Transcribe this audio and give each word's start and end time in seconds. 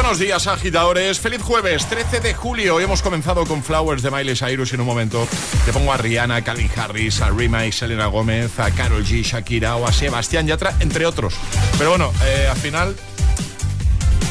Buenos 0.00 0.20
días, 0.20 0.46
agitadores. 0.46 1.18
Feliz 1.18 1.42
jueves, 1.42 1.84
13 1.86 2.20
de 2.20 2.32
julio. 2.32 2.78
Hemos 2.78 3.02
comenzado 3.02 3.44
con 3.44 3.64
Flowers 3.64 4.00
de 4.00 4.12
Miley 4.12 4.36
Cyrus 4.36 4.72
en 4.72 4.80
un 4.80 4.86
momento. 4.86 5.26
Te 5.66 5.72
pongo 5.72 5.92
a 5.92 5.96
Rihanna, 5.96 6.36
a 6.36 6.42
Calvin 6.44 6.70
Harris, 6.76 7.20
a 7.20 7.30
Rima 7.30 7.66
y 7.66 7.72
Selena 7.72 8.06
Gómez, 8.06 8.60
a 8.60 8.70
Carol 8.70 9.04
G, 9.04 9.24
Shakira 9.24 9.74
o 9.74 9.88
a 9.88 9.92
Sebastián 9.92 10.46
Yatra, 10.46 10.72
entre 10.78 11.04
otros. 11.04 11.34
Pero 11.78 11.90
bueno, 11.90 12.12
eh, 12.24 12.46
al 12.48 12.56
final 12.56 12.94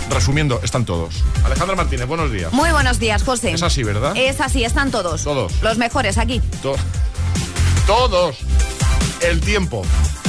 resumiendo, 0.09 0.61
están 0.63 0.85
todos. 0.85 1.21
Alejandra 1.43 1.75
Martínez, 1.75 2.07
buenos 2.07 2.31
días. 2.31 2.53
Muy 2.53 2.71
buenos 2.71 2.97
días, 2.97 3.23
José. 3.23 3.51
Es 3.51 3.61
así, 3.61 3.83
¿verdad? 3.83 4.15
Es 4.15 4.39
así, 4.39 4.63
están 4.63 4.89
todos. 4.89 5.25
Todos. 5.25 5.61
Los 5.61 5.77
mejores 5.77 6.17
aquí. 6.17 6.41
todos. 7.85 8.37
El 9.19 9.41
tiempo. 9.41 9.85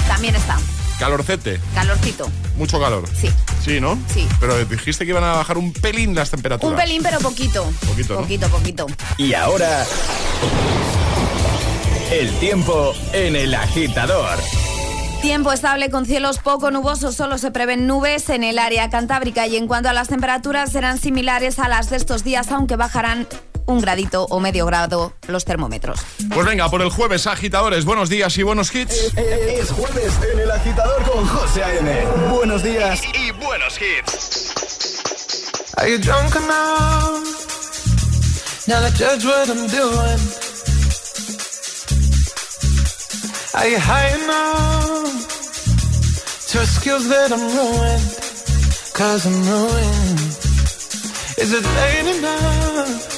También 0.09 0.35
está. 0.35 0.59
Calorcete. 0.99 1.61
Calorcito. 1.75 2.31
Mucho 2.57 2.81
calor. 2.81 3.09
Sí. 3.15 3.31
Sí, 3.65 3.81
¿no? 3.81 3.99
Sí. 4.13 4.27
Pero 4.41 4.57
dijiste 4.65 5.05
que 5.05 5.11
iban 5.11 5.25
a 5.25 5.35
bajar 5.35 5.59
un 5.59 5.73
pelín 5.73 6.15
las 6.15 6.31
temperaturas. 6.31 6.73
Un 6.73 6.85
pelín, 6.85 7.03
pero 7.03 7.19
poquito. 7.21 7.71
Poquito, 7.87 8.15
¿no? 8.15 8.21
Poquito, 8.21 8.49
poquito. 8.49 8.87
Y 9.17 9.35
ahora... 9.35 9.87
El 12.11 12.33
tiempo 12.39 12.95
en 13.13 13.37
el 13.37 13.55
agitador. 13.55 14.39
Tiempo 15.21 15.53
estable 15.53 15.91
con 15.91 16.07
cielos 16.07 16.39
poco 16.39 16.71
nubosos, 16.71 17.17
solo 17.17 17.39
se 17.39 17.51
prevén 17.51 17.89
nubes 17.89 18.31
en 18.31 18.45
el 18.45 18.59
área 18.59 18.89
cantábrica 18.89 19.47
y 19.49 19.57
en 19.57 19.67
cuanto 19.67 19.89
a 19.89 19.93
las 19.93 20.09
temperaturas 20.09 20.71
serán 20.71 20.97
similares 20.99 21.59
a 21.59 21.69
las 21.69 21.91
de 21.91 21.97
estos 21.97 22.23
días, 22.23 22.53
aunque 22.53 22.77
bajarán 22.77 23.27
un 23.69 23.81
gradito 23.81 24.25
o 24.25 24.41
medio 24.41 24.67
grado 24.67 25.13
los 25.29 25.45
termómetros. 25.45 26.01
Pues 26.35 26.47
venga, 26.47 26.69
por 26.71 26.81
el 26.83 26.89
jueves, 26.89 27.27
agitadores, 27.27 27.85
buenos 27.85 28.09
días 28.09 28.37
y 28.39 28.43
buenos 28.43 28.75
hits. 28.75 29.13
Es, 29.15 29.71
jueves 29.71 30.15
en 30.33 30.41
el 30.41 30.51
agitador 30.51 31.03
con 31.03 31.27
José 31.27 31.63
A.M. 31.63 32.07
Buenos 32.31 32.63
días 32.63 33.03
y, 33.15 33.31
buenos 33.33 33.79
hits. 33.81 35.75
Are 35.77 35.91
you 35.91 35.99
drunk 35.99 36.35
enough? 36.35 37.29
Now 38.67 38.81
to 38.81 38.91
judge 38.97 39.25
what 39.25 39.49
I'm 39.49 39.67
doing. 39.69 40.19
Are 43.55 43.69
you 43.69 43.79
high 43.79 44.09
enough 44.17 45.29
to 46.53 46.67
skills 46.67 47.09
that 47.09 47.33
I'm 47.33 47.41
ruined? 47.41 48.19
Cause 48.95 49.27
I'm 49.27 49.43
ruined. 49.47 50.21
Is 51.39 51.53
it 51.53 51.65
late 51.65 52.17
enough? 52.19 53.18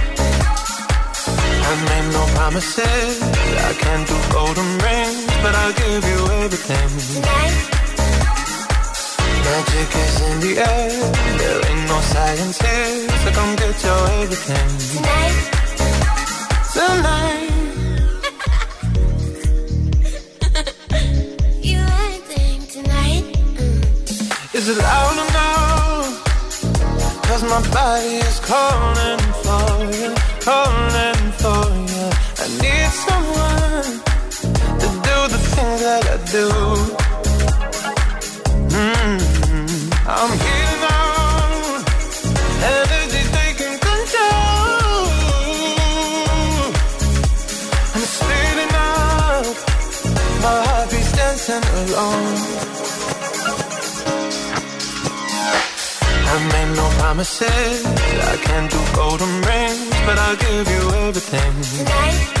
I 1.71 1.75
made 1.87 2.11
no 2.11 2.23
promises. 2.35 3.21
I 3.21 3.73
can't 3.79 4.05
do 4.05 4.17
golden 4.29 4.69
rings, 4.83 5.25
but 5.41 5.55
I'll 5.55 5.71
give 5.71 6.03
you 6.03 6.19
everything. 6.43 6.89
Tonight. 7.15 7.55
Magic 9.45 9.89
is 10.03 10.15
in 10.27 10.35
the 10.45 10.53
air. 10.67 10.91
There 11.39 11.59
ain't 11.69 11.85
no 11.87 11.97
science 12.11 12.57
here, 12.59 13.09
so 13.23 13.31
come 13.31 13.55
get 13.55 13.83
your 13.87 14.01
everything. 14.19 14.69
Tonight. 14.91 15.37
Tonight. 16.75 17.51
you 21.69 21.79
acting 21.79 22.61
tonight. 22.67 23.23
Mm. 23.55 24.55
Is 24.55 24.67
it 24.67 24.77
loud 24.77 25.17
enough? 25.25 26.07
Cause 27.27 27.43
my 27.43 27.61
body 27.71 28.15
is 28.27 28.39
calling 28.41 29.21
for 29.45 29.67
you, 29.95 30.11
calling 30.41 31.20
someone 32.91 33.89
to 34.81 34.87
do 35.07 35.17
the 35.33 35.39
things 35.53 35.79
that 35.81 36.03
I 36.13 36.17
do. 36.35 36.47
Mm-hmm. 38.75 39.91
I'm 40.15 40.31
here 40.45 40.75
now, 40.87 41.81
energy 42.73 43.23
taking 43.37 43.75
control. 43.87 45.07
I'm 47.95 48.05
speeding 48.17 48.73
up, 48.75 49.55
my 50.43 50.81
dancing 51.15 51.65
alone. 51.81 52.35
I 56.33 56.37
made 56.53 56.75
no 56.75 56.87
promises. 56.99 57.85
I 57.85 58.37
can't 58.37 58.71
do 58.71 58.79
golden 58.95 59.41
rings, 59.41 59.89
but 60.05 60.17
I'll 60.17 60.37
give 60.37 60.67
you 60.69 60.83
everything. 61.07 61.53
Tonight. 61.85 62.40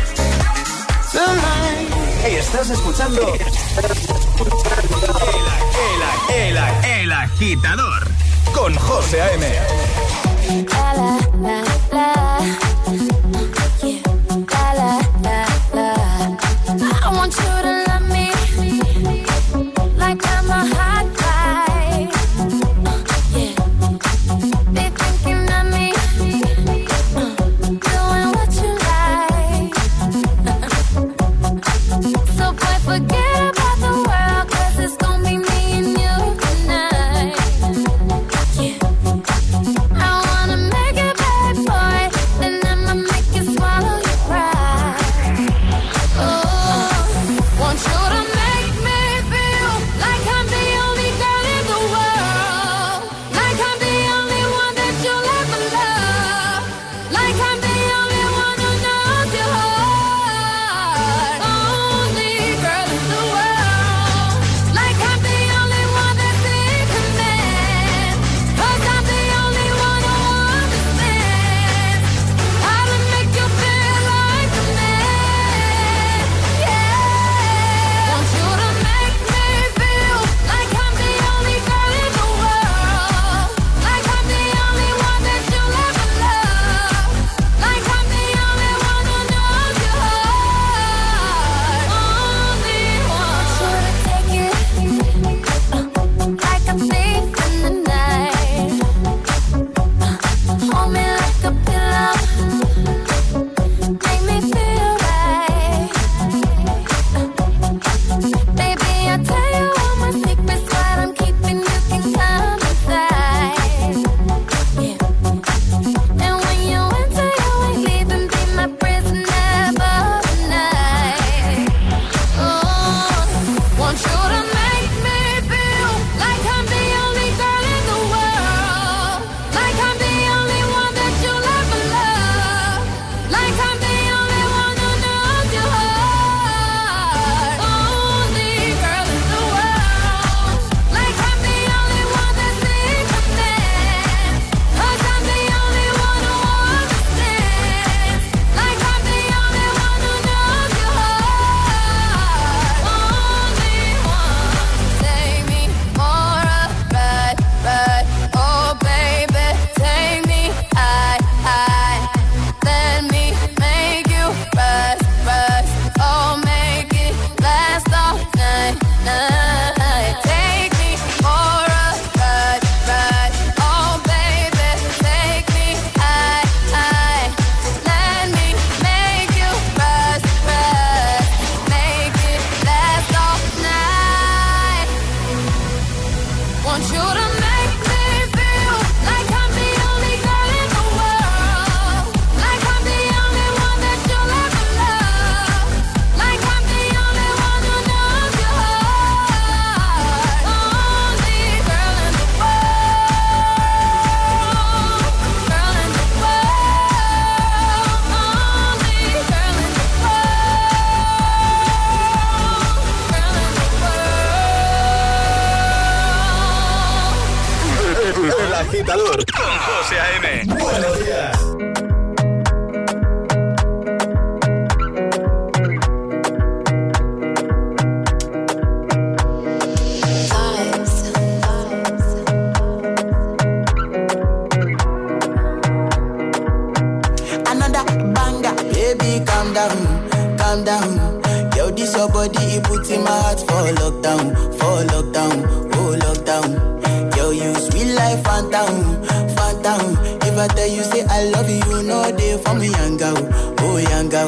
Estás 2.23 2.69
escuchando 2.69 3.33
el, 3.33 3.41
el, 6.33 6.57
el, 6.57 6.57
el 7.01 7.11
agitador 7.11 8.07
con 8.53 8.73
José 8.75 9.21
A.M. 9.21 9.45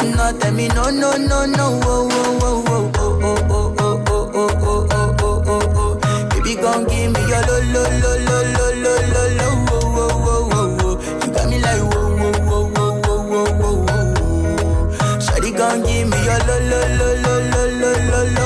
No 0.04 0.32
tell 0.38 0.52
me 0.54 0.68
no, 0.70 0.90
no, 0.90 1.16
no, 1.18 1.46
no, 1.46 1.80
oh, 1.84 2.10
oh, 2.12 2.40
oh, 2.42 2.64
oh, 2.68 2.92
oh, 2.96 3.22
oh, 3.24 3.76
oh, 3.80 4.04
oh, 4.10 4.30
oh, 4.36 4.52
oh, 4.62 4.88
oh, 4.92 5.16
oh, 5.20 5.44
oh, 5.48 5.62
oh. 5.76 6.28
Baby, 6.30 6.54
gon' 6.56 6.86
give 6.88 7.12
me 7.12 7.20
your 7.22 7.42
lo, 7.48 7.56
lo, 7.74 7.84
lo, 8.02 8.12
lo, 8.26 8.38
lo, 8.54 8.66
lo, 8.84 8.94
lo, 9.14 9.24
lo, 9.38 9.48
oh, 9.72 9.80
oh, 9.96 10.12
oh, 10.28 10.50
oh, 10.54 10.78
oh. 10.84 10.96
You 11.26 11.32
got 11.34 11.46
me 11.50 11.58
like 11.60 11.82
whoa, 11.82 12.08
whoa, 12.18 12.32
whoa, 12.48 12.64
whoa, 12.70 12.92
whoa, 13.02 13.20
whoa, 13.32 13.48
whoa, 13.62 13.76
whoa. 13.86 15.20
Shawty 15.20 15.52
gon' 15.58 15.80
give 15.84 16.08
me 16.10 16.18
your 16.24 16.40
lo, 16.48 16.56
lo, 16.70 16.80
lo, 17.00 17.08
lo, 17.24 17.34
lo, 17.52 17.64
lo, 17.82 17.92
lo, 18.06 18.22
lo. 18.36 18.46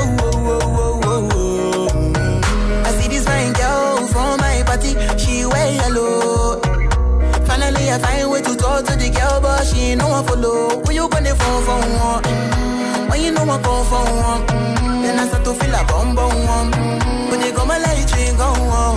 I 2.86 2.88
see 3.02 3.08
this 3.10 3.26
fine 3.26 3.54
girl 3.54 4.08
from 4.08 4.40
my 4.40 4.64
party, 4.66 4.92
she 5.18 5.46
wear 5.46 5.72
yellow. 5.74 6.62
Finally, 7.46 7.92
I 7.92 7.98
find 8.00 8.30
way 8.32 8.42
to 8.42 8.56
talk 8.56 8.86
to 8.86 8.96
the 8.96 9.10
girl, 9.10 9.40
but 9.42 9.66
she 9.66 9.80
ain't 9.92 10.00
no 10.02 10.08
one 10.10 10.26
follow. 10.26 10.84
Phone 11.36 11.64
for 11.68 11.80
one? 12.06 12.24
Mm-hmm. 12.24 13.10
When 13.10 13.22
you 13.22 13.32
know 13.32 13.44
I 13.44 13.62
call 13.62 13.84
for 13.86 14.04
one? 14.28 14.42
Mm-hmm. 14.48 15.02
Then 15.04 15.20
I 15.20 15.28
start 15.28 15.44
to 15.46 15.54
feel 15.54 15.76
a 15.76 15.84
bum 15.86 16.16
bum 16.16 16.34
one. 16.46 16.72
Mm-hmm. 16.72 17.32
When 17.32 17.42
you 17.42 17.52
come 17.54 17.68
my 17.68 17.78
light, 17.78 18.12
you 18.18 18.38
go 18.38 18.44
on. 18.44 18.97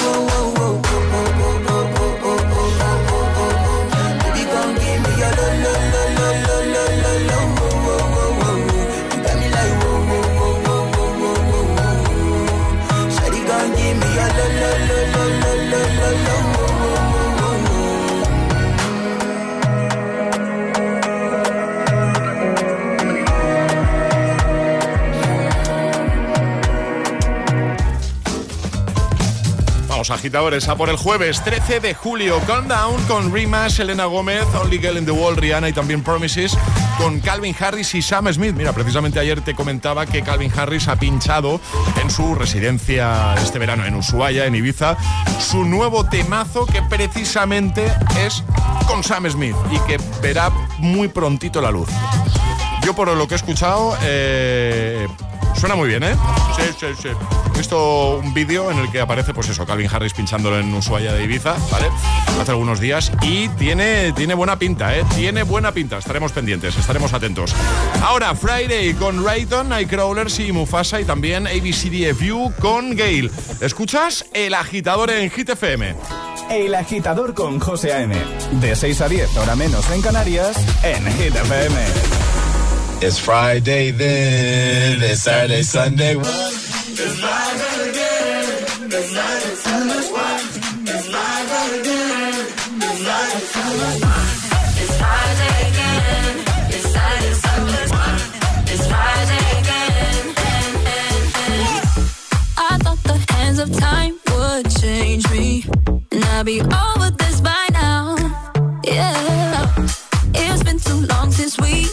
agitadores, 30.11 30.67
a 30.67 30.75
por 30.75 30.89
el 30.89 30.97
jueves 30.97 31.43
13 31.43 31.79
de 31.79 31.93
julio. 31.93 32.39
Countdown 32.47 33.01
con 33.07 33.33
Rima, 33.33 33.69
Selena 33.69 34.05
Gómez, 34.05 34.45
Only 34.61 34.79
Girl 34.79 34.97
in 34.97 35.05
the 35.05 35.11
Wall, 35.11 35.37
Rihanna 35.37 35.69
y 35.69 35.73
también 35.73 36.03
Promises 36.03 36.57
con 36.97 37.19
Calvin 37.19 37.55
Harris 37.59 37.95
y 37.95 38.01
Sam 38.01 38.31
Smith. 38.33 38.53
Mira, 38.55 38.73
precisamente 38.73 39.19
ayer 39.19 39.41
te 39.41 39.55
comentaba 39.55 40.05
que 40.05 40.21
Calvin 40.21 40.51
Harris 40.55 40.87
ha 40.87 40.97
pinchado 40.97 41.59
en 42.01 42.09
su 42.09 42.35
residencia 42.35 43.35
este 43.35 43.59
verano 43.59 43.85
en 43.85 43.95
Ushuaia, 43.95 44.45
en 44.45 44.55
Ibiza, 44.55 44.97
su 45.39 45.63
nuevo 45.65 46.05
temazo 46.05 46.65
que 46.65 46.81
precisamente 46.83 47.91
es 48.19 48.43
con 48.87 49.03
Sam 49.03 49.29
Smith 49.29 49.55
y 49.71 49.79
que 49.87 49.97
verá 50.21 50.49
muy 50.77 51.07
prontito 51.07 51.61
la 51.61 51.71
luz. 51.71 51.89
Yo 52.83 52.93
por 52.95 53.07
lo 53.15 53.27
que 53.27 53.35
he 53.35 53.37
escuchado, 53.37 53.97
eh, 54.03 55.07
Suena 55.61 55.75
muy 55.75 55.89
bien, 55.89 56.01
¿eh? 56.01 56.15
Sí, 56.57 56.63
sí, 56.79 56.87
sí. 56.99 57.09
He 57.53 57.57
visto 57.59 58.15
un 58.17 58.33
vídeo 58.33 58.71
en 58.71 58.79
el 58.79 58.91
que 58.91 58.99
aparece, 58.99 59.31
pues 59.31 59.47
eso, 59.47 59.63
Calvin 59.63 59.87
Harris 59.93 60.11
pinchándolo 60.11 60.57
en 60.57 60.73
Ushuaia 60.73 61.13
de 61.13 61.23
Ibiza, 61.23 61.53
¿vale? 61.71 61.87
Hace 62.41 62.49
algunos 62.49 62.79
días 62.79 63.11
y 63.21 63.47
tiene, 63.49 64.11
tiene 64.13 64.33
buena 64.33 64.57
pinta, 64.57 64.97
¿eh? 64.97 65.05
Tiene 65.13 65.43
buena 65.43 65.71
pinta. 65.71 65.99
Estaremos 65.99 66.31
pendientes, 66.31 66.75
estaremos 66.75 67.13
atentos. 67.13 67.53
Ahora, 68.03 68.33
Friday 68.33 68.95
con 68.95 69.23
Rayton, 69.23 69.69
Nightcrawlers 69.69 70.39
y 70.39 70.51
Mufasa 70.51 70.99
y 70.99 71.05
también 71.05 71.45
ABCDFU 71.45 72.53
con 72.59 72.95
Gale. 72.95 73.29
¿Escuchas? 73.59 74.25
El 74.33 74.55
agitador 74.55 75.11
en 75.11 75.29
Hit 75.29 75.49
FM. 75.49 75.95
El 76.49 76.73
agitador 76.73 77.35
con 77.35 77.59
José 77.59 77.93
A.M. 77.93 78.15
De 78.53 78.75
6 78.75 79.01
a 79.01 79.07
10, 79.07 79.37
hora 79.37 79.55
menos 79.55 79.87
en 79.91 80.01
Canarias, 80.01 80.57
en 80.81 81.05
Hit 81.05 81.35
FM. 81.35 82.40
It's 83.03 83.17
Friday 83.17 83.89
then, 83.89 85.01
it's 85.01 85.23
Saturday, 85.23 85.63
Sunday. 85.63 86.15
It's 86.15 87.19
Friday 87.19 87.89
again, 87.89 88.91
it's 88.91 89.11
Friday, 89.11 89.55
Sunday. 89.55 90.11
One. 90.11 90.45
It's 90.85 91.07
Friday 91.09 91.79
again, 91.81 92.45
it's 92.77 93.01
Friday, 93.01 93.41
Sunday. 93.53 93.95
It's 94.81 94.93
Friday 95.01 95.55
again, 95.71 96.45
it's 96.69 96.85
Saturday, 96.93 97.33
Sunday. 97.41 97.85
It's 98.71 98.85
Friday 98.87 99.45
again. 99.61 100.23
I 102.57 102.77
thought 102.83 103.01
the 103.03 103.17
hands 103.33 103.57
of 103.57 103.75
time 103.79 104.13
would 104.29 104.69
change 104.79 105.27
me, 105.31 105.65
and 106.11 106.23
I'd 106.23 106.45
be 106.45 106.61
over 106.61 107.09
this 107.17 107.41
by 107.41 107.67
now. 107.73 108.15
Yeah, 108.83 109.87
it's 110.35 110.61
been 110.61 110.77
too 110.77 111.07
long 111.07 111.31
since 111.31 111.57
we 111.59 111.87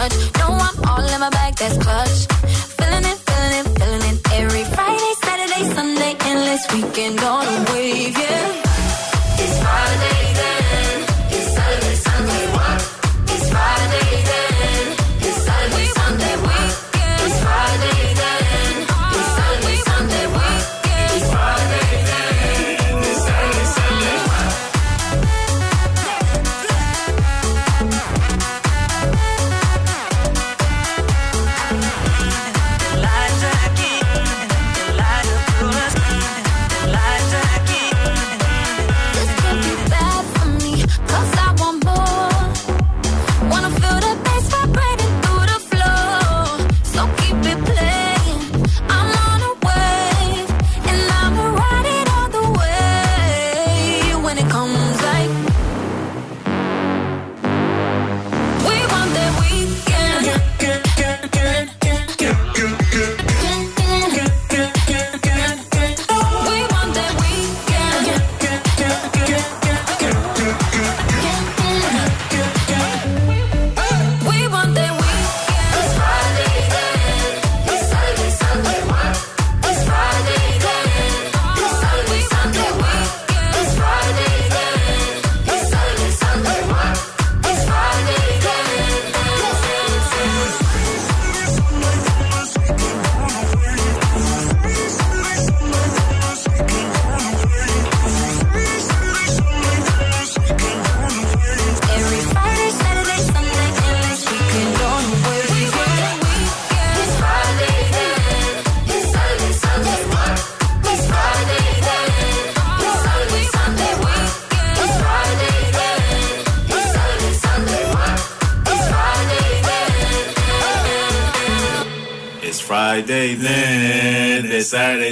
much. 0.00 0.16
No, 0.38 0.46
I'm 0.48 0.76
all 0.88 1.04
in 1.14 1.20
my 1.20 1.30
bag, 1.30 1.54
that's 1.56 1.76
clutch. 1.76 2.39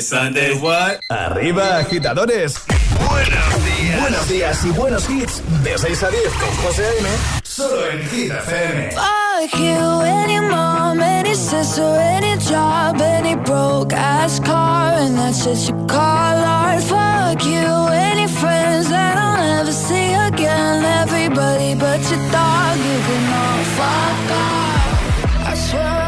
Sunday, 0.01 0.55
what? 0.61 1.01
Arriba, 1.09 1.79
agitadores. 1.79 2.55
Buenos 3.09 3.65
días. 3.65 4.01
Buenos 4.01 4.29
días 4.29 4.65
y 4.65 4.71
buenos 4.71 5.11
hits. 5.11 5.43
De 5.63 5.77
6 5.79 6.03
a 6.03 6.11
10 6.11 6.23
con 6.35 6.57
José 6.65 6.85
A.M. 6.85 7.09
Solo 7.43 7.91
en 7.91 8.09
Hit 8.09 8.33
FM. 8.33 8.91
Fuck 8.93 9.59
you, 9.59 10.01
any 10.03 10.41
mom, 10.41 11.01
any 11.01 11.35
sister, 11.35 11.83
any 11.83 12.37
job, 12.39 13.01
any 13.01 13.35
broke 13.37 13.93
ass 13.95 14.41
car, 14.41 14.95
and 14.99 15.17
that's 15.17 15.43
shit 15.43 15.69
you 15.69 15.87
call 15.87 15.99
art. 16.45 16.83
Fuck 16.83 17.45
you, 17.45 17.89
any 17.93 18.27
friends 18.29 18.89
that 18.91 19.17
I'll 19.17 19.37
never 19.39 19.73
see 19.73 20.13
again. 20.15 20.85
Everybody 20.85 21.75
but 21.75 22.01
your 22.11 22.21
dog, 22.31 22.77
you 22.79 22.99
can 23.07 23.33
all 23.33 23.65
fuck 23.79 24.31
off. 24.37 25.49
I 25.49 25.55
swear 25.55 26.08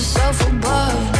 yourself 0.00 0.40
above 0.48 1.19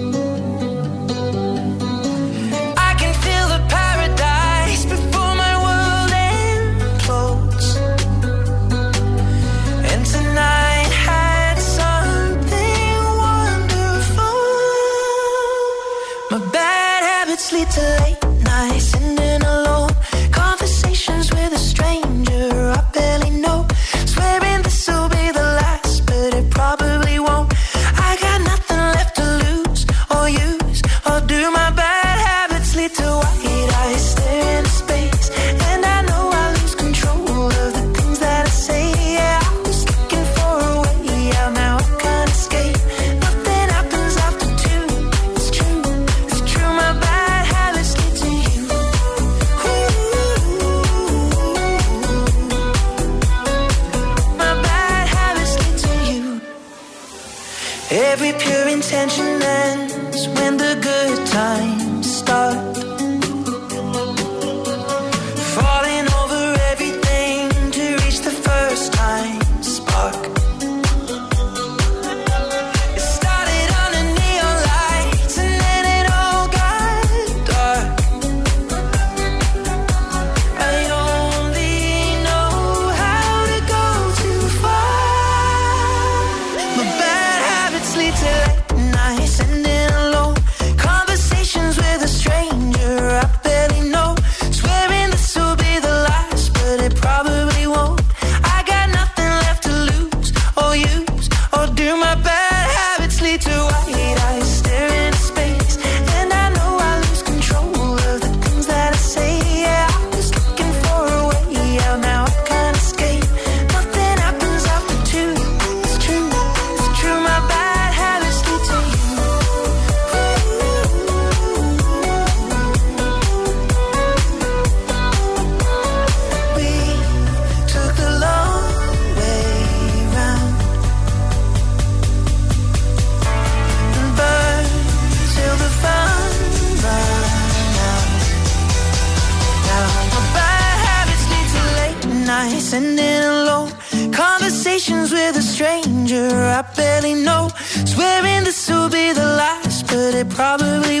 Danger 146.11 146.35
I 146.35 146.61
barely 146.75 147.13
know. 147.13 147.49
Swearing 147.85 148.43
this 148.43 148.69
will 148.69 148.89
be 148.89 149.13
the 149.13 149.25
last, 149.41 149.87
but 149.87 150.13
it 150.15 150.29
probably 150.29 151.00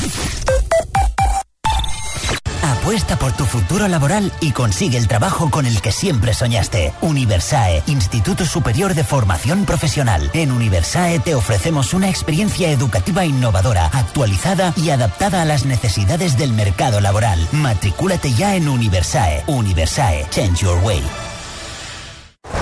Apuesta 2.91 3.15
por 3.15 3.31
tu 3.31 3.45
futuro 3.45 3.87
laboral 3.87 4.33
y 4.41 4.51
consigue 4.51 4.97
el 4.97 5.07
trabajo 5.07 5.49
con 5.49 5.65
el 5.65 5.81
que 5.81 5.93
siempre 5.93 6.33
soñaste. 6.33 6.93
Universae, 6.99 7.81
Instituto 7.87 8.43
Superior 8.43 8.95
de 8.95 9.05
Formación 9.05 9.63
Profesional. 9.63 10.29
En 10.33 10.51
Universae 10.51 11.21
te 11.21 11.33
ofrecemos 11.33 11.93
una 11.93 12.09
experiencia 12.09 12.69
educativa 12.69 13.23
innovadora, 13.23 13.85
actualizada 13.93 14.73
y 14.75 14.89
adaptada 14.89 15.41
a 15.41 15.45
las 15.45 15.63
necesidades 15.65 16.37
del 16.37 16.51
mercado 16.51 16.99
laboral. 16.99 17.39
Matricúlate 17.53 18.33
ya 18.33 18.57
en 18.57 18.67
Universae. 18.67 19.45
Universae, 19.47 20.27
Change 20.29 20.63
Your 20.63 20.77
Way. 20.83 21.01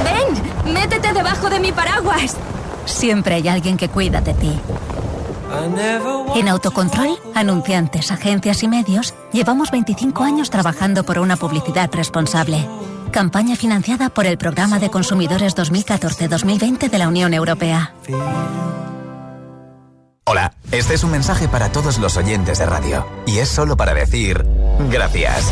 ¡Ven! 0.04 0.72
¡Métete 0.72 1.12
debajo 1.12 1.50
de 1.50 1.60
mi 1.60 1.72
paraguas! 1.72 2.38
Siempre 2.86 3.34
hay 3.34 3.48
alguien 3.48 3.78
que 3.78 3.90
cuida 3.90 4.22
de 4.22 4.36
ti. 4.36 4.60
En 6.36 6.48
Autocontrol, 6.48 7.18
anunciantes, 7.36 8.12
agencias 8.12 8.64
y 8.64 8.68
medios, 8.68 9.14
llevamos 9.34 9.72
25 9.72 10.24
años 10.24 10.50
trabajando 10.50 11.04
por 11.04 11.20
una 11.20 11.36
publicidad 11.36 11.90
responsable. 11.94 12.66
Campaña 13.12 13.56
financiada 13.56 14.10
por 14.10 14.26
el 14.26 14.38
Programa 14.38 14.80
de 14.80 14.90
Consumidores 14.90 15.56
2014-2020 15.56 16.90
de 16.90 16.98
la 16.98 17.08
Unión 17.08 17.34
Europea. 17.34 17.94
Hola, 20.26 20.54
este 20.72 20.94
es 20.94 21.04
un 21.04 21.12
mensaje 21.12 21.48
para 21.48 21.72
todos 21.72 21.98
los 21.98 22.16
oyentes 22.16 22.60
de 22.60 22.66
radio. 22.68 23.06
Y 23.26 23.40
es 23.40 23.50
solo 23.50 23.76
para 23.76 23.94
decir 23.94 24.46
gracias. 24.92 25.52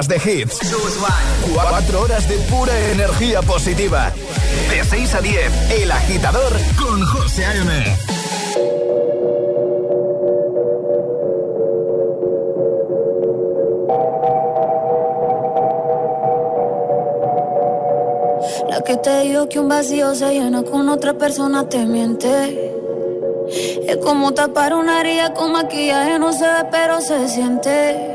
horas 0.00 0.08
de 0.08 0.16
hits. 0.16 0.58
Cuatro 1.52 2.02
horas 2.02 2.28
de 2.28 2.36
pura 2.50 2.72
energía 2.90 3.42
positiva. 3.42 4.12
De 4.70 4.82
6 4.84 5.14
a 5.14 5.20
10, 5.20 5.70
El 5.82 5.92
Agitador 5.92 6.52
con 6.78 7.04
José 7.04 7.44
A.M. 7.44 7.96
La 18.68 18.80
que 18.82 18.96
te 18.96 19.20
digo 19.20 19.48
que 19.48 19.58
un 19.58 19.68
vacío 19.68 20.14
se 20.14 20.32
llena 20.32 20.62
con 20.62 20.88
otra 20.88 21.14
persona 21.14 21.68
te 21.68 21.84
miente. 21.84 22.72
Es 23.86 23.96
como 23.98 24.32
tapar 24.32 24.74
una 24.74 25.00
herida 25.00 25.34
con 25.34 25.52
maquillaje, 25.52 26.18
no 26.18 26.32
se 26.32 26.44
ve, 26.44 26.68
pero 26.70 27.00
se 27.00 27.28
siente. 27.28 28.09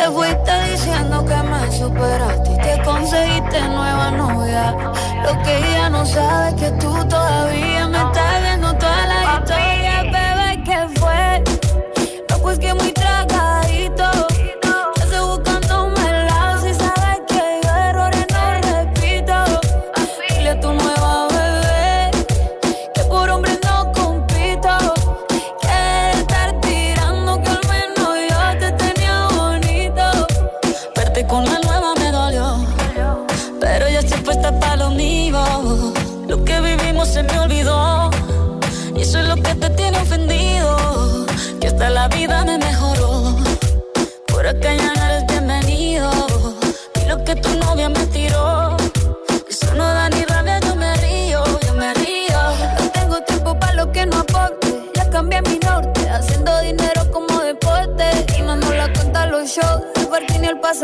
Te 0.00 0.06
fuiste 0.06 0.70
diciendo 0.70 1.22
que 1.26 1.36
me 1.42 1.72
superaste 1.72 2.52
y 2.52 2.56
te 2.56 2.82
conseguiste 2.84 3.60
nueva 3.68 4.10
novia. 4.10 4.74
Lo 5.22 5.42
que 5.42 5.58
ella 5.58 5.90
no 5.90 6.06
sabe 6.06 6.48
es 6.48 6.54
que 6.54 6.70
tú 6.78 7.06
todavía 7.06 7.86
me 7.86 8.09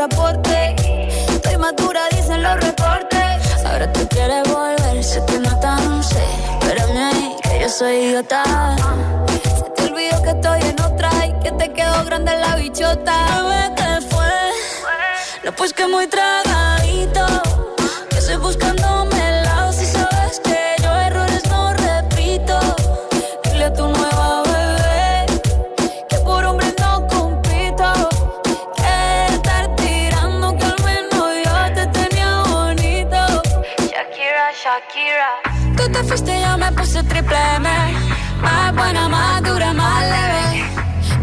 pasaporte. 0.08 0.76
Estoy 1.28 1.56
madura, 1.58 2.08
dicen 2.10 2.42
los 2.42 2.60
reportes. 2.60 3.64
Ahora 3.64 3.92
tú 3.92 4.06
quieres 4.08 4.42
volver, 4.52 5.26
te 5.26 5.38
nota, 5.40 5.76
no 5.76 6.02
sé. 6.02 6.24
Espérame 6.60 6.96
ahí, 6.96 7.36
que 7.42 7.60
yo 7.60 7.68
soy 7.68 7.94
idiota. 7.96 8.76
Se 9.56 9.70
te 9.70 9.82
olvidó 9.84 10.22
que 10.22 10.30
estoy 10.30 10.60
en 10.62 10.80
otra 10.80 11.10
y 11.26 11.32
que 11.42 11.52
te 11.52 11.72
quedó 11.72 12.04
grande 12.04 12.36
la 12.36 12.56
bichota. 12.56 13.42
Bebé, 13.42 13.74
¿qué 13.76 14.06
fue? 14.08 14.32
No, 15.44 15.52
pues 15.52 15.72
que 15.72 15.86
muy 15.86 16.06
tragadito. 16.06 16.45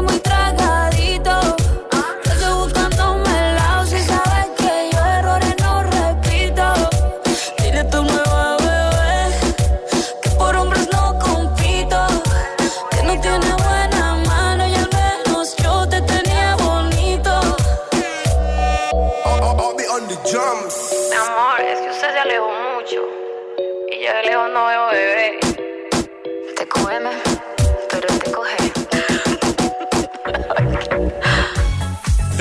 mesmo 0.00 0.16
entrega. 0.16 0.79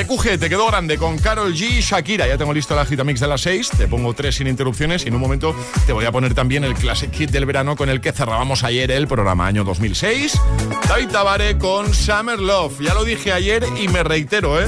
TQG, 0.10 0.40
te 0.40 0.50
quedó 0.50 0.66
grande 0.66 0.98
con 0.98 1.20
Carol 1.20 1.54
G 1.54 1.70
y 1.70 1.82
Shakira. 1.82 2.28
Ya 2.28 2.36
tengo 2.36 2.52
listo 2.52 2.76
la 2.76 2.84
gita 2.84 3.04
mix 3.04 3.20
de 3.20 3.28
las 3.28 3.42
6. 3.42 3.70
Te 3.78 3.88
pongo 3.88 4.12
tres 4.16 4.36
sin 4.36 4.48
interrupciones 4.48 5.06
y 5.06 5.10
en 5.10 5.14
un 5.14 5.22
momento 5.22 5.56
te 5.86 5.94
voy 5.94 6.06
a 6.06 6.12
poner 6.12 6.34
también 6.34 6.64
el 6.64 6.74
Classic 6.74 7.14
Hit 7.14 7.30
del 7.30 7.46
verano 7.46 7.76
con 7.76 7.90
el 7.90 8.02
que 8.02 8.12
cerrábamos 8.12 8.64
ayer 8.64 8.90
el 8.90 9.08
programa 9.08 9.46
año 9.46 9.64
2006. 9.64 10.42
David 10.88 11.10
Tabare 11.10 11.58
con 11.60 11.94
Summer 11.94 12.40
Love. 12.40 12.82
Ya 12.82 12.96
lo 12.96 13.04
dije 13.04 13.32
ayer 13.32 13.64
y 13.80 13.88
me 13.88 14.04
reitero, 14.04 14.60
¿eh? 14.60 14.68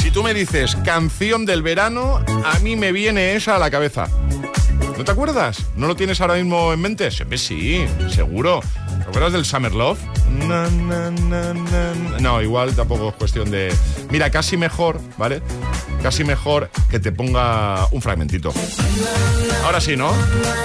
Si 0.00 0.10
tú 0.10 0.24
me 0.24 0.34
dices 0.34 0.76
canción 0.84 1.46
del 1.46 1.62
verano, 1.62 2.24
a 2.44 2.58
mí 2.58 2.74
me 2.74 2.90
viene 2.90 3.36
esa 3.36 3.56
a 3.56 3.58
la 3.60 3.70
cabeza. 3.70 4.08
¿No 4.96 5.04
te 5.04 5.12
acuerdas? 5.12 5.58
¿No 5.76 5.86
lo 5.86 5.94
tienes 5.94 6.20
ahora 6.22 6.34
mismo 6.34 6.72
en 6.72 6.80
mente? 6.80 7.10
Siempre 7.10 7.36
sí, 7.36 7.86
seguro. 8.08 8.60
¿Te 8.98 9.02
acuerdas 9.02 9.34
del 9.34 9.44
Summer 9.44 9.72
Love? 9.72 9.98
Na, 10.30 10.68
na, 10.70 11.10
na, 11.10 11.52
na. 11.52 12.18
No, 12.18 12.40
igual 12.40 12.74
tampoco 12.74 13.10
es 13.10 13.14
cuestión 13.14 13.50
de... 13.50 13.74
Mira, 14.10 14.30
casi 14.30 14.56
mejor, 14.56 14.98
¿vale? 15.18 15.42
Casi 16.02 16.24
mejor 16.24 16.70
que 16.90 16.98
te 16.98 17.12
ponga 17.12 17.86
un 17.90 18.00
fragmentito. 18.00 18.54
Ahora 19.64 19.82
sí, 19.82 19.96
¿no? 19.96 20.12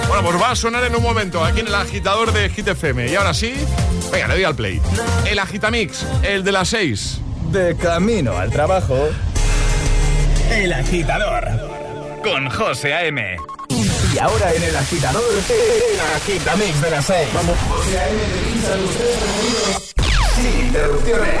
Bueno, 0.08 0.22
pues 0.24 0.40
va 0.40 0.52
a 0.52 0.56
sonar 0.56 0.82
en 0.84 0.96
un 0.96 1.02
momento 1.02 1.44
aquí 1.44 1.60
en 1.60 1.66
el 1.66 1.74
agitador 1.74 2.32
de 2.32 2.48
Hit 2.48 2.68
FM. 2.68 3.10
Y 3.10 3.14
ahora 3.14 3.34
sí, 3.34 3.52
venga, 4.10 4.28
le 4.28 4.34
doy 4.34 4.44
al 4.44 4.56
play. 4.56 4.80
El 5.30 5.38
agitamix, 5.40 6.06
el 6.22 6.42
de 6.42 6.52
las 6.52 6.68
6. 6.68 7.20
De 7.50 7.76
camino 7.76 8.38
al 8.38 8.50
trabajo. 8.50 9.10
El 10.50 10.72
agitador. 10.72 11.44
Con 12.22 12.48
José 12.48 12.94
A.M. 12.94 13.36
Y 14.14 14.18
ahora 14.18 14.52
en 14.52 14.62
el 14.62 14.76
agitador, 14.76 15.22
el 15.48 16.00
agitamix 16.16 16.82
de 16.82 16.90
las 16.90 17.06
6. 17.06 17.28
Vamos. 17.32 17.56
Sin 20.36 20.66
interrupciones. 20.66 21.40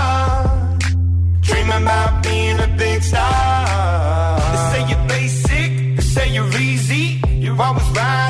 Dreaming 1.51 1.83
about 1.83 2.23
being 2.23 2.59
a 2.59 2.67
big 2.77 3.03
star. 3.03 4.39
They 4.51 4.61
say 4.71 4.81
you're 4.89 5.07
basic, 5.07 5.69
they 5.97 6.01
say 6.15 6.33
you're 6.33 6.53
easy. 6.57 7.19
You're 7.43 7.61
always 7.61 7.89
riding 7.89 8.20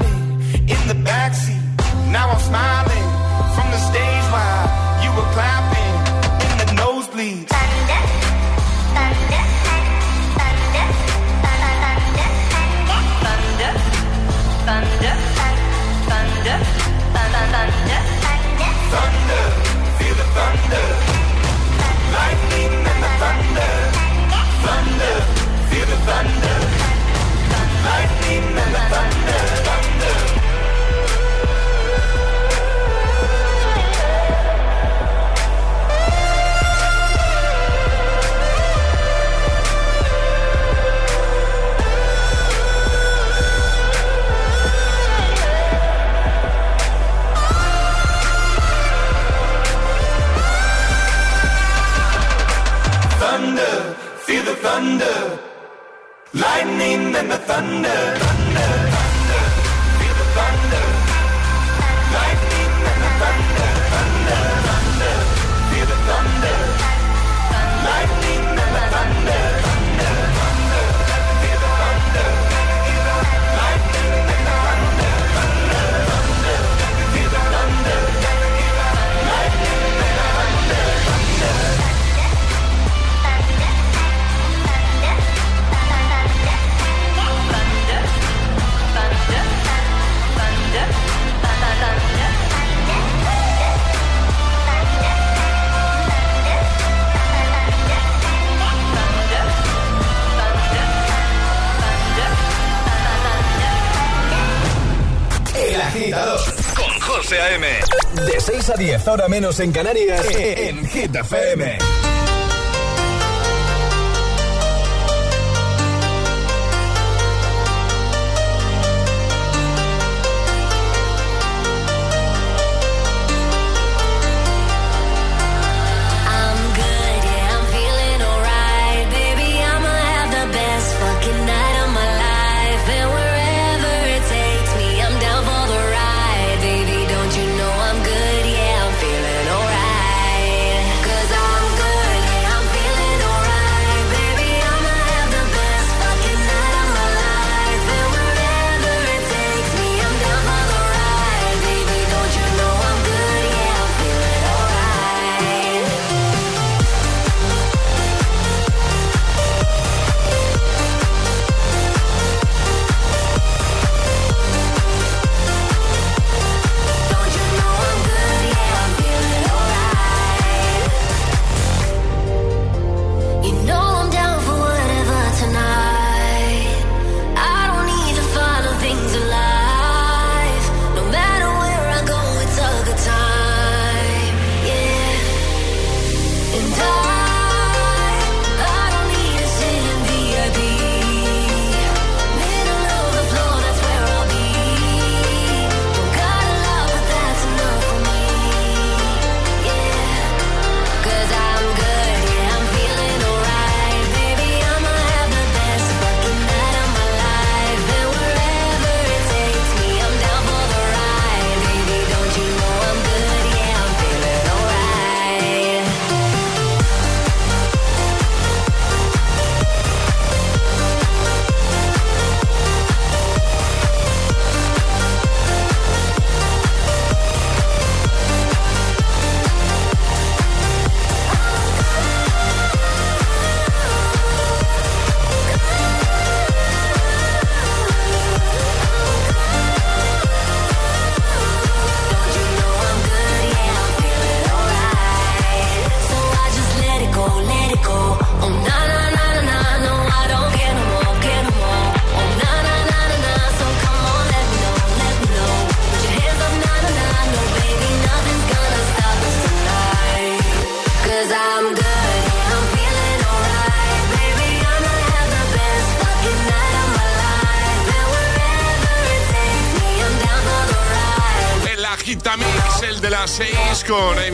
6 108.71 108.73
a 108.73 108.77
10, 108.77 109.07
ahora 109.07 109.27
menos 109.27 109.59
en 109.59 109.71
Canarias, 109.71 110.25
en 110.33 110.85
Hit 110.87 111.15
FM. 111.15 111.60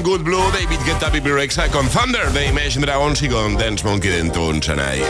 Good 0.07 0.23
Blue, 0.23 0.51
David 0.53 0.79
Guetta, 0.85 1.09
Bibi 1.09 1.31
Rexa, 1.31 1.67
con 1.67 1.85
Thunder 1.89 2.31
de 2.31 2.47
Imagine 2.47 2.85
Dragons 2.85 3.21
y 3.21 3.27
con 3.27 3.57
Dance 3.57 3.83
Monkey 3.83 4.09
de 4.09 4.29
Tonight. 4.29 5.03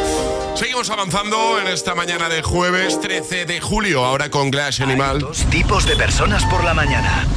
Seguimos 0.56 0.90
avanzando 0.90 1.60
en 1.62 1.68
esta 1.68 1.94
mañana 1.94 2.28
de 2.30 2.42
jueves 2.42 3.00
13 3.00 3.46
de 3.46 3.62
julio, 3.62 4.04
ahora 4.04 4.32
con 4.32 4.50
Glass 4.50 4.82
Animal. 4.82 5.20
Dos 5.20 5.46
tipos 5.52 5.86
de 5.86 5.96
personas 5.96 6.44
por 6.46 6.64
la 6.64 6.74
mañana. 6.74 7.28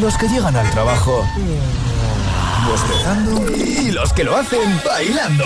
Los 0.00 0.16
que 0.16 0.28
llegan 0.28 0.54
al 0.54 0.70
trabajo 0.70 1.26
bostezando 2.70 3.50
y 3.52 3.90
los 3.90 4.12
que 4.12 4.22
lo 4.22 4.36
hacen 4.36 4.80
bailando. 4.84 5.44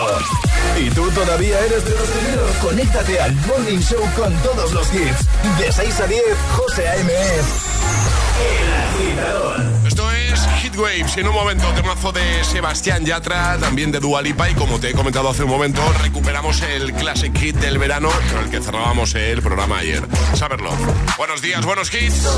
Y 0.79 0.91
tú 0.91 1.11
todavía 1.13 1.59
eres 1.59 1.87
de 1.87 1.93
los 1.93 2.09
primeros. 2.09 2.55
Conéctate 2.57 3.19
al 3.19 3.35
Morning 3.47 3.79
Show 3.79 4.07
con 4.15 4.35
todos 4.43 4.73
los 4.73 4.93
hits. 4.93 5.27
De 5.59 5.73
6 5.73 6.01
a 6.01 6.07
10, 6.07 6.23
José 6.55 6.87
A.M.S. 6.87 7.49
El 8.61 9.09
agitador. 9.09 9.72
Heatwaves. 10.63 11.17
En 11.17 11.27
un 11.27 11.35
momento, 11.35 11.67
temazo 11.75 12.13
de 12.13 12.45
Sebastián 12.45 13.05
Yatra, 13.05 13.59
también 13.59 13.91
de 13.91 13.99
Dualipa. 13.99 14.49
Y 14.49 14.55
como 14.55 14.79
te 14.79 14.91
he 14.91 14.93
comentado 14.93 15.29
hace 15.29 15.43
un 15.43 15.51
momento, 15.51 15.83
recuperamos 16.03 16.63
el 16.63 16.93
Classic 16.93 17.37
Hit 17.37 17.57
del 17.57 17.79
verano 17.79 18.11
con 18.33 18.45
el 18.45 18.51
que 18.51 18.61
cerrábamos 18.61 19.15
el 19.15 19.43
programa 19.43 19.79
ayer. 19.79 20.03
Saberlo. 20.35 20.71
Buenos 21.19 21.43
días, 21.43 21.65
buenos 21.65 21.93
hits. 21.93 22.29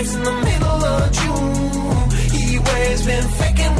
nights 0.00 0.14
in 0.14 0.22
the 0.22 0.32
middle 0.32 0.84
of 0.84 1.12
June. 1.12 1.49
been 3.10 3.28
faking 3.40 3.79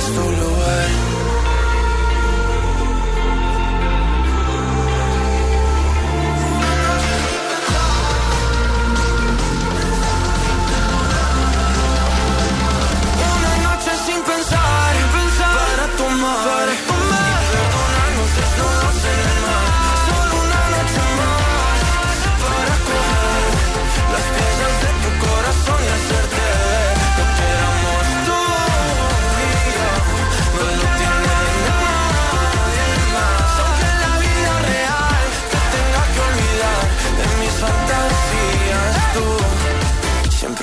past 0.00 0.18
all 0.18 0.30
know 0.32 0.52
words 0.58 1.09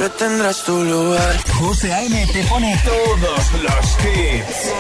tendrás 0.10 0.64
tu 0.64 0.84
lugar. 0.84 1.38
José 1.60 1.94
A.M. 1.94 2.28
te 2.34 2.44
pone 2.44 2.78
todos 2.84 3.52
los 3.62 3.98
hits. 4.06 4.72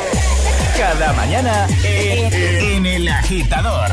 Cada 0.78 1.14
mañana 1.14 1.68
en 1.84 2.86
El 2.86 3.08
Agitador. 3.08 3.92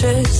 pictures 0.00 0.37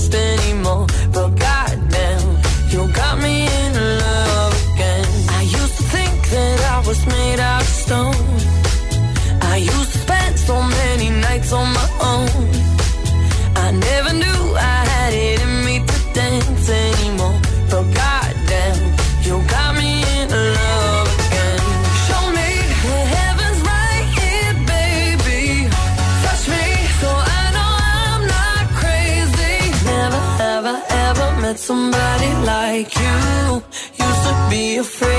afraid 34.79 35.18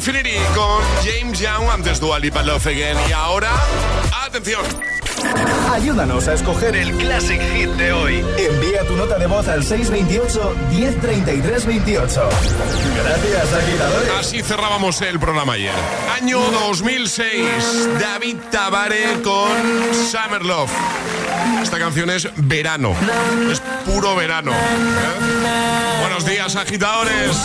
Infinity 0.00 0.38
con 0.54 0.80
James 1.04 1.38
Young, 1.38 1.68
antes 1.70 2.00
Dua 2.00 2.18
Lipa 2.18 2.42
Love 2.42 2.68
Again. 2.68 2.96
Y 3.06 3.12
ahora, 3.12 3.50
atención. 4.24 4.62
Ayúdanos 5.70 6.26
a 6.26 6.32
escoger 6.32 6.74
el 6.74 6.96
Classic 6.96 7.38
Hit 7.52 7.68
de 7.72 7.92
hoy. 7.92 8.24
Envía 8.38 8.86
tu 8.86 8.96
nota 8.96 9.18
de 9.18 9.26
voz 9.26 9.46
al 9.46 9.62
628-103328. 9.62 12.22
Gracias, 12.96 13.52
agitadores. 13.52 14.10
Así 14.18 14.42
cerrábamos 14.42 15.02
el 15.02 15.20
programa 15.20 15.52
ayer. 15.52 15.74
Año 16.18 16.40
2006, 16.50 18.00
David 18.00 18.38
Tabare 18.50 19.20
con 19.22 19.50
Summer 20.10 20.42
Love. 20.42 20.72
Esta 21.62 21.78
canción 21.78 22.08
es 22.08 22.26
verano, 22.36 22.94
es 23.52 23.60
puro 23.84 24.16
verano. 24.16 24.52
¿eh? 24.52 26.00
Buenos 26.00 26.24
días, 26.24 26.56
agitadores. 26.56 27.36